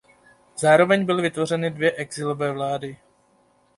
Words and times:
Zároveň 0.57 1.05
byly 1.05 1.21
vytvořeny 1.21 1.69
dvě 1.71 1.91
exilové 1.91 2.51
vlády. 2.51 2.97